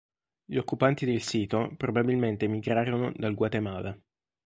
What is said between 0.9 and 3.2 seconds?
del sito probabilmente migrarono